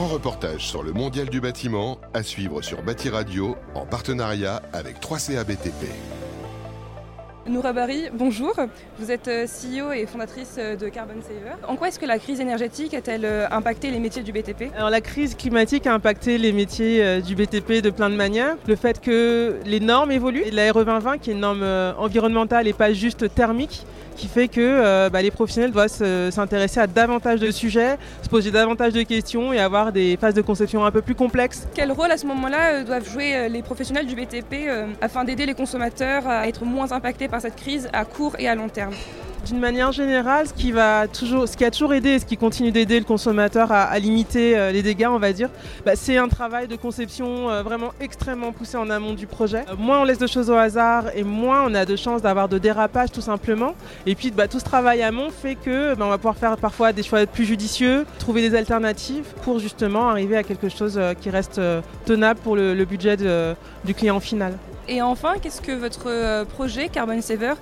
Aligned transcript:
reportage 0.00 0.66
sur 0.66 0.82
le 0.82 0.92
mondial 0.92 1.28
du 1.28 1.40
bâtiment 1.40 1.98
à 2.14 2.22
suivre 2.22 2.62
sur 2.62 2.82
Bâti 2.82 3.10
Radio 3.10 3.56
en 3.74 3.84
partenariat 3.84 4.62
avec 4.72 5.00
3CA 5.00 5.44
BTP. 5.44 6.21
Noura 7.52 7.74
Bari, 7.74 8.04
bonjour. 8.14 8.54
Vous 8.98 9.10
êtes 9.10 9.28
euh, 9.28 9.44
CEO 9.44 9.92
et 9.92 10.06
fondatrice 10.06 10.56
euh, 10.58 10.74
de 10.74 10.88
Carbon 10.88 11.20
Saver. 11.20 11.54
En 11.68 11.76
quoi 11.76 11.88
est-ce 11.88 11.98
que 11.98 12.06
la 12.06 12.18
crise 12.18 12.40
énergétique 12.40 12.94
a-t-elle 12.94 13.26
euh, 13.26 13.46
impacté 13.50 13.90
les 13.90 13.98
métiers 13.98 14.22
du 14.22 14.32
BTP 14.32 14.74
Alors 14.74 14.88
la 14.88 15.02
crise 15.02 15.34
climatique 15.34 15.86
a 15.86 15.92
impacté 15.92 16.38
les 16.38 16.52
métiers 16.52 17.20
du 17.20 17.34
BTP 17.34 17.82
de 17.82 17.90
plein 17.90 18.08
de 18.08 18.16
manières. 18.16 18.56
Le 18.66 18.74
fait 18.74 19.02
que 19.02 19.56
les 19.66 19.80
normes 19.80 20.12
évoluent, 20.12 20.44
et 20.46 20.50
la 20.50 20.72
RE 20.72 20.84
2020 20.84 21.18
qui 21.18 21.28
est 21.28 21.34
une 21.34 21.40
norme 21.40 21.62
environnementale 21.98 22.66
et 22.68 22.72
pas 22.72 22.94
juste 22.94 23.34
thermique, 23.34 23.84
qui 24.16 24.28
fait 24.28 24.48
que 24.48 25.08
bah, 25.08 25.20
les 25.20 25.30
professionnels 25.30 25.72
doivent 25.72 26.30
s'intéresser 26.30 26.80
à 26.80 26.86
davantage 26.86 27.40
de 27.40 27.50
sujets, 27.50 27.98
se 28.22 28.28
poser 28.28 28.50
davantage 28.50 28.92
de 28.92 29.02
questions 29.02 29.52
et 29.52 29.58
avoir 29.58 29.92
des 29.92 30.16
phases 30.16 30.34
de 30.34 30.42
conception 30.42 30.84
un 30.84 30.90
peu 30.90 31.02
plus 31.02 31.14
complexes. 31.14 31.66
Quel 31.74 31.92
rôle 31.92 32.10
à 32.10 32.16
ce 32.16 32.26
moment-là 32.26 32.84
doivent 32.84 33.08
jouer 33.08 33.48
les 33.48 33.62
professionnels 33.62 34.06
du 34.06 34.14
BTP 34.14 34.68
afin 35.00 35.24
d'aider 35.24 35.44
les 35.44 35.54
consommateurs 35.54 36.26
à 36.26 36.48
être 36.48 36.64
moins 36.64 36.92
impactés 36.92 37.28
par 37.28 37.41
cette 37.42 37.56
crise 37.56 37.88
à 37.92 38.04
court 38.04 38.36
et 38.38 38.48
à 38.48 38.54
long 38.54 38.68
terme 38.68 38.94
d'une 39.46 39.58
manière 39.58 39.92
générale, 39.92 40.46
ce 40.46 40.52
qui, 40.52 40.72
va 40.72 41.08
toujours, 41.08 41.48
ce 41.48 41.56
qui 41.56 41.64
a 41.64 41.70
toujours 41.70 41.92
aidé 41.94 42.10
et 42.10 42.18
ce 42.18 42.24
qui 42.24 42.36
continue 42.36 42.70
d'aider 42.70 42.98
le 42.98 43.04
consommateur 43.04 43.72
à, 43.72 43.98
limiter 43.98 44.56
euh, 44.56 44.70
les 44.70 44.82
dégâts, 44.82 45.08
on 45.10 45.18
va 45.18 45.32
dire, 45.32 45.48
bah, 45.84 45.96
c'est 45.96 46.16
un 46.16 46.28
travail 46.28 46.68
de 46.68 46.76
conception 46.76 47.50
euh, 47.50 47.62
vraiment 47.62 47.90
extrêmement 48.00 48.52
poussé 48.52 48.76
en 48.76 48.88
amont 48.90 49.14
du 49.14 49.26
projet. 49.26 49.64
Euh, 49.68 49.74
moins 49.76 50.02
on 50.02 50.04
laisse 50.04 50.18
de 50.18 50.26
choses 50.26 50.50
au 50.50 50.54
hasard 50.54 51.06
et 51.14 51.24
moins 51.24 51.64
on 51.66 51.74
a 51.74 51.84
de 51.84 51.96
chances 51.96 52.22
d'avoir 52.22 52.48
de 52.48 52.58
dérapage 52.58 53.10
tout 53.10 53.20
simplement. 53.20 53.74
Et 54.06 54.14
puis 54.14 54.30
bah, 54.30 54.48
tout 54.48 54.60
ce 54.60 54.64
travail 54.64 55.02
amont 55.02 55.30
fait 55.30 55.56
que 55.56 55.94
bah, 55.94 56.04
on 56.06 56.10
va 56.10 56.18
pouvoir 56.18 56.36
faire 56.36 56.56
parfois 56.56 56.92
des 56.92 57.02
choix 57.02 57.26
plus 57.26 57.44
judicieux, 57.44 58.06
trouver 58.18 58.48
des 58.48 58.56
alternatives 58.56 59.26
pour 59.42 59.58
justement 59.58 60.08
arriver 60.08 60.36
à 60.36 60.44
quelque 60.44 60.68
chose 60.68 61.00
qui 61.20 61.30
reste 61.30 61.60
tenable 62.04 62.40
pour 62.40 62.56
le, 62.56 62.82
budget 62.84 63.16
du 63.84 63.94
client 63.94 64.20
final. 64.20 64.54
Et 64.88 65.00
enfin, 65.00 65.34
qu'est-ce 65.40 65.60
que 65.60 65.72
votre 65.72 66.08
euh, 66.08 66.44
projet 66.44 66.88
Carbon 66.88 67.20
Saver 67.20 67.54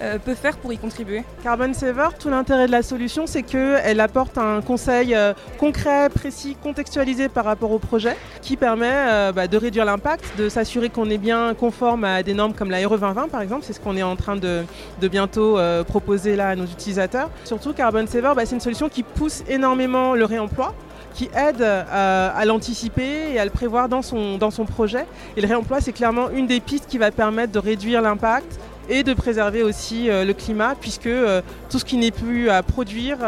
euh, 0.00 0.18
peut 0.18 0.34
faire 0.34 0.56
pour 0.58 0.72
y 0.72 0.78
contribuer? 0.78 1.24
Carbon 1.42 1.72
Saver, 1.72 2.08
tout 2.18 2.30
l'intérêt 2.30 2.66
de 2.66 2.72
la 2.72 2.82
solution, 2.82 3.26
c'est 3.26 3.42
qu'elle 3.42 3.98
apporte 4.00 4.38
un 4.38 4.60
conseil 4.60 5.14
euh, 5.14 5.32
concret, 5.58 6.08
précis, 6.08 6.56
contextualisé 6.62 7.28
par 7.28 7.44
rapport 7.44 7.72
au 7.72 7.80
projet, 7.80 8.16
qui 8.42 8.56
permet 8.56 9.32
bah, 9.32 9.48
de 9.48 9.56
réduire 9.56 9.84
l'impact, 9.84 10.24
de 10.38 10.48
s'assurer 10.48 10.88
qu'on 10.88 11.10
est 11.10 11.18
bien 11.18 11.54
conforme 11.54 12.04
à 12.04 12.22
des 12.22 12.34
normes 12.34 12.54
comme 12.54 12.70
la 12.70 12.78
RE 12.86 12.96
2020 12.96 13.28
par 13.28 13.42
exemple, 13.42 13.64
c'est 13.66 13.72
ce 13.72 13.80
qu'on 13.80 13.96
est 13.96 14.02
en 14.02 14.16
train 14.16 14.36
de, 14.36 14.64
bientôt 15.02 15.58
proposer 15.86 16.36
là 16.36 16.50
à 16.50 16.56
nos 16.56 16.64
utilisateurs. 16.64 17.30
Surtout, 17.44 17.72
Carbon 17.72 18.06
Saver, 18.06 18.32
bah, 18.36 18.46
c'est 18.46 18.54
une 18.54 18.60
solution 18.60 18.88
qui 18.88 19.02
pousse 19.02 19.42
énormément 19.48 20.14
le 20.14 20.24
réemploi 20.24 20.74
qui 21.18 21.28
aide 21.34 21.62
euh, 21.62 22.30
à, 22.32 22.44
l'anticiper 22.44 23.32
et 23.32 23.40
à 23.40 23.44
le 23.44 23.50
prévoir 23.50 23.88
dans 23.88 24.02
son, 24.02 24.64
projet. 24.70 25.04
Et 25.36 25.40
le 25.40 25.48
réemploi, 25.48 25.80
c'est 25.80 25.92
clairement 25.92 26.30
une 26.30 26.46
des 26.46 26.60
pistes 26.60 26.86
qui 26.88 26.96
va 26.96 27.10
permettre 27.10 27.52
de 27.52 27.58
réduire 27.58 28.00
l'impact 28.00 28.60
et 28.88 29.02
de 29.02 29.14
préserver 29.14 29.64
aussi 29.64 30.08
euh, 30.08 30.24
le 30.24 30.32
climat, 30.32 30.76
puisque 30.80 31.06
euh, 31.06 31.42
tout 31.70 31.80
ce 31.80 31.84
qui 31.84 31.96
n'est 31.96 32.12
plus 32.12 32.50
à 32.50 32.62
produire 32.62 33.18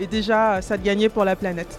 est 0.00 0.10
déjà 0.10 0.60
ça 0.60 0.76
de 0.76 0.82
gagner 0.82 1.08
pour 1.08 1.24
la 1.24 1.36
planète. 1.36 1.78